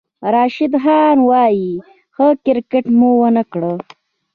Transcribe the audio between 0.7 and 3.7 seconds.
خان وايي، "ښه کرېکټ مو ونه کړ"